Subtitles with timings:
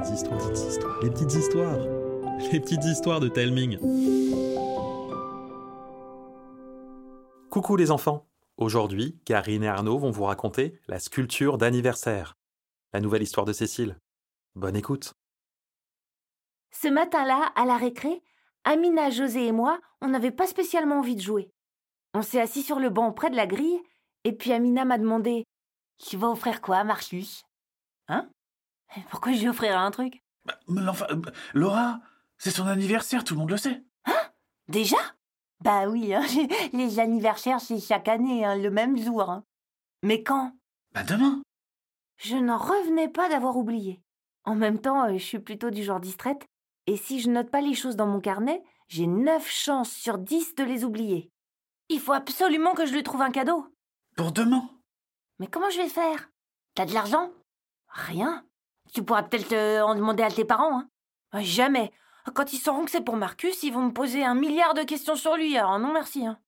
[0.00, 1.78] petites histoires, petites histoires, les petites histoires,
[2.52, 3.78] les petites histoires de Telming.
[7.50, 8.26] Coucou les enfants.
[8.58, 12.36] Aujourd'hui, Karine et Arnaud vont vous raconter la sculpture d'anniversaire,
[12.92, 13.98] la nouvelle histoire de Cécile.
[14.54, 15.14] Bonne écoute.
[16.72, 18.22] Ce matin-là, à la récré,
[18.64, 21.50] Amina, José et moi, on n'avait pas spécialement envie de jouer.
[22.14, 23.80] On s'est assis sur le banc près de la grille,
[24.24, 25.44] et puis Amina m'a demandé
[25.98, 27.44] Tu vas offrir quoi, Marcus?
[28.08, 28.28] Hein?
[29.10, 30.22] Pourquoi je lui offrirais un truc?
[30.44, 31.20] Bah, mais enfin, euh,
[31.54, 32.00] Laura,
[32.38, 33.82] c'est son anniversaire, tout le monde le sait.
[34.68, 34.96] Déjà?
[35.60, 36.22] Bah oui, hein,
[36.72, 39.30] les anniversaires, c'est chaque année, hein, le même jour.
[39.30, 39.44] hein.
[40.02, 40.52] Mais quand?
[40.92, 41.42] Bah demain.
[42.18, 44.00] Je n'en revenais pas d'avoir oublié.
[44.44, 46.46] En même temps, euh, je suis plutôt du genre distraite,
[46.86, 50.54] et si je note pas les choses dans mon carnet, j'ai neuf chances sur dix
[50.54, 51.30] de les oublier.
[51.88, 53.66] Il faut absolument que je lui trouve un cadeau.
[54.16, 54.68] Pour demain.
[55.38, 56.30] Mais comment je vais faire?
[56.74, 57.30] T'as de l'argent?
[57.88, 58.44] Rien.
[58.96, 60.88] Tu pourras peut-être euh, en demander à tes parents, hein
[61.34, 61.92] Euh, Jamais.
[62.34, 65.16] Quand ils sauront que c'est pour Marcus, ils vont me poser un milliard de questions
[65.16, 66.26] sur lui, alors non merci.
[66.26, 66.38] Hein.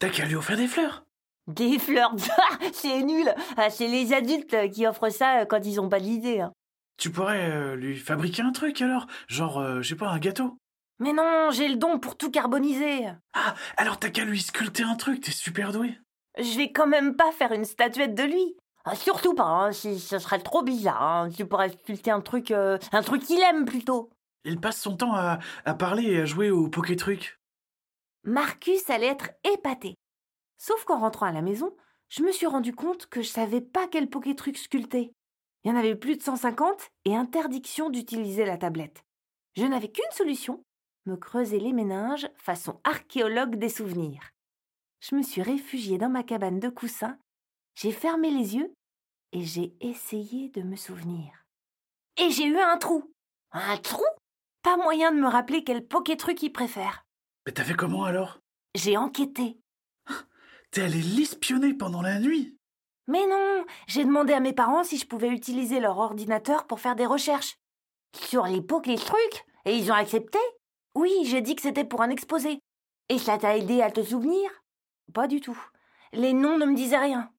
[0.00, 1.04] T'as qu'à lui offrir des fleurs.
[1.46, 2.12] Des fleurs,
[2.72, 3.32] c'est nul.
[3.56, 6.40] Ah, c'est les adultes qui offrent ça euh, quand ils ont pas d'idée.
[6.40, 6.52] hein.
[6.98, 10.58] Tu pourrais euh, lui fabriquer un truc alors Genre, euh, je sais pas, un gâteau.
[10.98, 13.06] Mais non, j'ai le don pour tout carboniser.
[13.34, 15.96] Ah, alors t'as qu'à lui sculpter un truc, t'es super doué.
[16.36, 18.56] Je vais quand même pas faire une statuette de lui.
[18.84, 21.02] Ah, surtout pas, hein, si, ce serait trop bizarre.
[21.02, 21.30] hein.
[21.30, 24.10] Tu pourrais sculpter un truc, euh, un truc qu'il aime plutôt.
[24.44, 27.38] Il passe son temps à, à parler et à jouer au poké truc.
[28.24, 29.94] Marcus allait être épaté.
[30.58, 31.76] Sauf qu'en rentrant à la maison,
[32.08, 35.12] je me suis rendu compte que je savais pas quel truc sculpter.
[35.64, 39.04] Il y en avait plus de 150 et interdiction d'utiliser la tablette.
[39.56, 40.62] Je n'avais qu'une solution,
[41.06, 44.30] me creuser les méninges façon archéologue des souvenirs.
[45.00, 47.18] Je me suis réfugiée dans ma cabane de coussins,
[47.74, 48.72] j'ai fermé les yeux
[49.32, 51.32] et j'ai essayé de me souvenir.
[52.18, 53.12] Et j'ai eu un trou.
[53.52, 54.04] Un trou?
[54.62, 57.04] Pas moyen de me rappeler quel truc il préfère.
[57.46, 58.38] Mais t'as fait comment alors?
[58.74, 59.58] J'ai enquêté.
[60.70, 62.56] T'es allé l'espionner pendant la nuit?
[63.08, 66.94] Mais non, j'ai demandé à mes parents si je pouvais utiliser leur ordinateur pour faire
[66.94, 67.56] des recherches.
[68.14, 70.38] Sur les trucs Et ils ont accepté?
[70.94, 72.60] Oui, j'ai dit que c'était pour un exposé.
[73.08, 74.50] Et ça t'a aidé à te souvenir?
[75.12, 75.58] Pas du tout.
[76.12, 77.32] Les noms ne me disaient rien.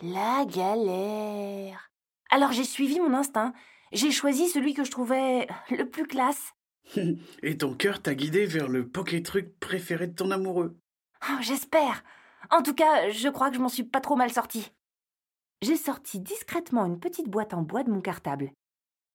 [0.00, 1.90] La galère.
[2.30, 3.52] Alors j'ai suivi mon instinct.
[3.90, 6.52] J'ai choisi celui que je trouvais le plus classe.
[7.42, 10.78] Et ton cœur t'a guidé vers le poké truc préféré de ton amoureux.
[11.28, 12.04] Oh, J'espère.
[12.50, 14.72] En tout cas, je crois que je m'en suis pas trop mal sortie.
[15.62, 18.52] J'ai sorti discrètement une petite boîte en bois de mon cartable.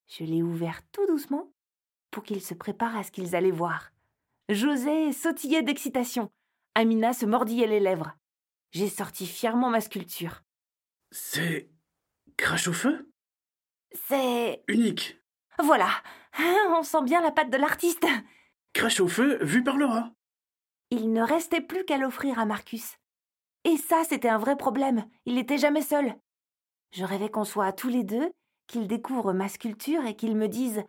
[0.07, 1.49] Je l'ai ouvert tout doucement
[2.11, 3.91] pour qu'ils se préparent à ce qu'ils allaient voir.
[4.49, 6.29] José sautillait d'excitation.
[6.75, 8.13] Amina se mordillait les lèvres.
[8.71, 10.42] J'ai sorti fièrement ma sculpture.
[11.15, 11.69] C'est.
[12.37, 13.07] Crache au feu?
[13.91, 14.63] C'est.
[14.67, 15.21] Unique.
[15.59, 15.89] Voilà.
[16.69, 18.07] On sent bien la patte de l'artiste.
[18.73, 20.09] Crache au feu vu par Laura.
[20.89, 22.97] Il ne restait plus qu'à l'offrir à Marcus.
[23.63, 25.05] Et ça, c'était un vrai problème.
[25.25, 26.15] Il n'était jamais seul.
[26.91, 28.31] Je rêvais qu'on soit tous les deux,
[28.65, 30.83] qu'il découvre ma sculpture et qu'il me dise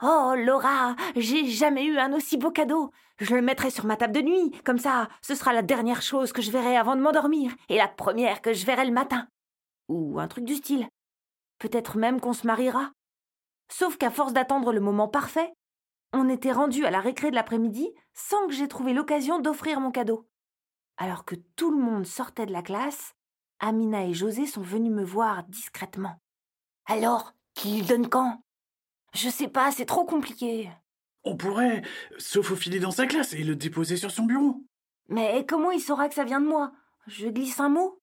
[0.00, 2.92] Oh, Laura, j'ai jamais eu un aussi beau cadeau.
[3.18, 6.32] Je le mettrai sur ma table de nuit, comme ça, ce sera la dernière chose
[6.32, 9.26] que je verrai avant de m'endormir, et la première que je verrai le matin.
[9.88, 10.88] Ou un truc du style.
[11.58, 12.92] Peut-être même qu'on se mariera.
[13.70, 15.52] Sauf qu'à force d'attendre le moment parfait,
[16.12, 19.90] on était rendu à la récré de l'après-midi sans que j'aie trouvé l'occasion d'offrir mon
[19.90, 20.26] cadeau.
[20.96, 23.14] Alors que tout le monde sortait de la classe,
[23.60, 26.20] Amina et José sont venus me voir discrètement.
[26.86, 28.42] Alors, qui le donne quand?
[29.14, 30.70] Je sais pas, c'est trop compliqué.
[31.24, 31.82] On pourrait
[32.18, 34.62] se faufiler dans sa classe et le déposer sur son bureau.
[35.08, 36.72] Mais comment il saura que ça vient de moi?
[37.06, 38.00] Je glisse un mot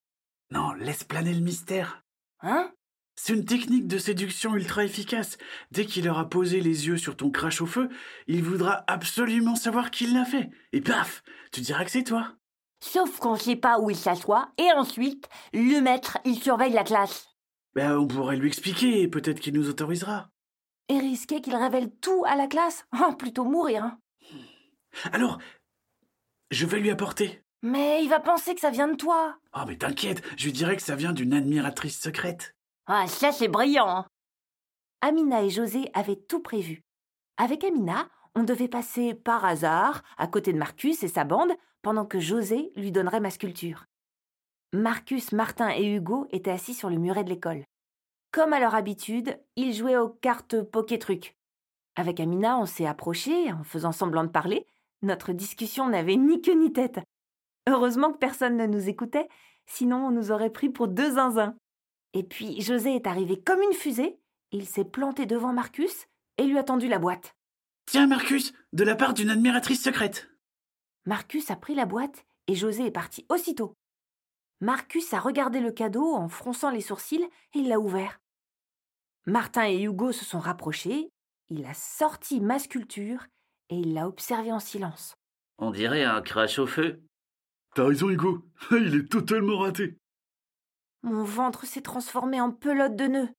[0.51, 2.03] Non, laisse planer le mystère.
[2.41, 2.71] Hein?
[3.15, 5.37] C'est une technique de séduction ultra efficace.
[5.71, 7.89] Dès qu'il aura posé les yeux sur ton crash au feu,
[8.27, 10.49] il voudra absolument savoir qui l'a fait.
[10.73, 12.33] Et paf, tu diras que c'est toi.
[12.81, 17.29] Sauf qu'on sait pas où il s'assoit, et ensuite, le maître, il surveille la classe.
[17.73, 20.29] Ben, on pourrait lui expliquer et peut-être qu'il nous autorisera.
[20.89, 23.99] Et risquer qu'il révèle tout à la classe Oh, plutôt mourir, hein.
[25.11, 25.39] Alors,
[26.51, 27.44] je vais lui apporter.
[27.67, 29.39] Mais il va penser que ça vient de toi.
[29.55, 32.55] Oh, mais t'inquiète, je lui dirai que ça vient d'une admiratrice secrète.
[32.85, 33.89] Ah, ça c'est brillant.
[33.89, 34.05] hein.
[35.01, 36.83] Amina et José avaient tout prévu.
[37.37, 42.05] Avec Amina, on devait passer par hasard à côté de Marcus et sa bande pendant
[42.05, 43.85] que José lui donnerait ma sculpture.
[44.71, 47.63] Marcus, Martin et Hugo étaient assis sur le muret de l'école.
[48.31, 51.35] Comme à leur habitude, ils jouaient aux cartes poké-truc.
[51.95, 54.67] Avec Amina, on s'est approchés en faisant semblant de parler.
[55.01, 56.99] Notre discussion n'avait ni queue ni tête.
[57.67, 59.27] Heureusement que personne ne nous écoutait,
[59.65, 61.55] sinon on nous aurait pris pour deux zinzins.
[62.13, 64.19] Et puis José est arrivé comme une fusée
[64.55, 66.07] il s'est planté devant Marcus
[66.37, 67.35] et lui a tendu la boîte.
[67.85, 70.29] Tiens, Marcus, de la part d'une admiratrice secrète.
[71.05, 73.75] Marcus a pris la boîte et José est parti aussitôt.
[74.61, 78.19] Marcus a regardé le cadeau en fronçant les sourcils et il l'a ouvert.
[79.25, 81.09] Martin et Hugo se sont rapprochés,
[81.49, 83.27] il a sorti ma sculpture
[83.69, 85.15] et il l'a observé en silence.
[85.57, 87.03] On dirait un crash au feu.
[87.75, 88.41] T'as raison, Hugo.
[88.71, 89.97] Il est totalement raté.
[91.03, 93.29] Mon ventre s'est transformé en pelote de nœuds.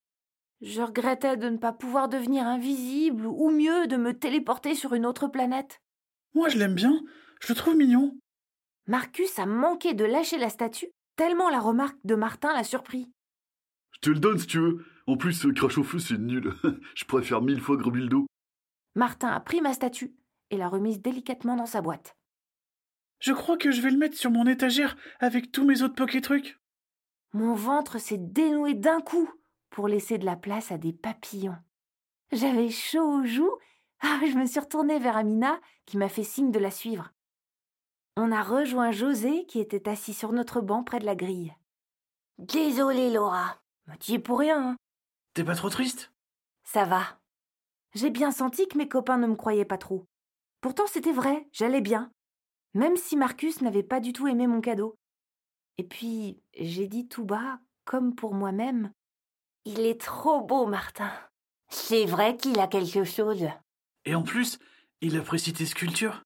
[0.60, 5.06] Je regrettais de ne pas pouvoir devenir invisible ou mieux de me téléporter sur une
[5.06, 5.80] autre planète.
[6.34, 7.00] Moi, je l'aime bien.
[7.40, 8.14] Je le trouve mignon.
[8.86, 13.10] Marcus a manqué de lâcher la statue, tellement la remarque de Martin l'a surpris.
[13.92, 14.84] Je te le donne si tu veux.
[15.06, 16.52] En plus, ce crash au feu, c'est nul.
[16.94, 18.26] je préfère mille fois Grubildo.
[18.96, 20.14] Martin a pris ma statue
[20.50, 22.14] et l'a remise délicatement dans sa boîte.
[23.18, 26.58] Je crois que je vais le mettre sur mon étagère avec tous mes autres poké-trucs.
[27.32, 29.30] Mon ventre s'est dénoué d'un coup
[29.70, 31.56] pour laisser de la place à des papillons.
[32.32, 33.56] J'avais chaud aux joues.
[34.00, 37.12] Ah, je me suis retournée vers Amina, qui m'a fait signe de la suivre.
[38.16, 41.54] On a rejoint José, qui était assis sur notre banc près de la grille.
[42.38, 43.60] Désolée, Laura.
[44.00, 44.70] Tu es pour rien.
[44.70, 44.76] Hein.
[45.34, 46.12] T'es pas trop triste?
[46.64, 47.18] Ça va.
[47.94, 50.06] J'ai bien senti que mes copains ne me croyaient pas trop.
[50.60, 52.10] Pourtant, c'était vrai, j'allais bien.
[52.76, 54.98] Même si Marcus n'avait pas du tout aimé mon cadeau.
[55.78, 58.92] Et puis, j'ai dit tout bas, comme pour moi-même
[59.64, 61.10] Il est trop beau, Martin.
[61.70, 63.46] C'est vrai qu'il a quelque chose.
[64.04, 64.58] Et en plus,
[65.00, 66.22] il apprécie tes sculptures.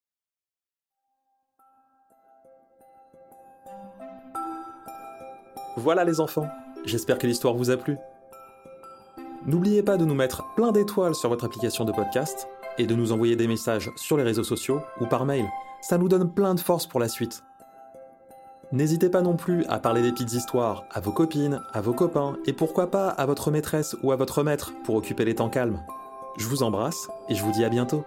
[5.76, 6.48] Voilà les enfants,
[6.84, 7.96] j'espère que l'histoire vous a plu.
[9.46, 13.12] N'oubliez pas de nous mettre plein d'étoiles sur votre application de podcast et de nous
[13.12, 15.46] envoyer des messages sur les réseaux sociaux ou par mail.
[15.80, 17.42] Ça nous donne plein de force pour la suite.
[18.72, 22.36] N'hésitez pas non plus à parler des petites histoires à vos copines, à vos copains
[22.46, 25.82] et pourquoi pas à votre maîtresse ou à votre maître pour occuper les temps calmes.
[26.38, 28.04] Je vous embrasse et je vous dis à bientôt.